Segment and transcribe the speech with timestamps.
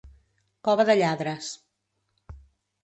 [0.67, 1.51] Cova de lladres.